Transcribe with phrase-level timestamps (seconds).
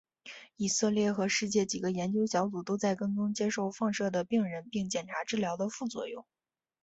[0.55, 6.25] 以色列和世界几个研究小组都在跟踪接受放射的病人并检查治疗的副作用。